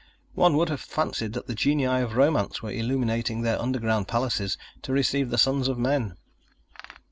[0.33, 4.91] One would have fancied that the genii of romance were illuminating their underground palaces to
[4.91, 6.17] receive the sons of men.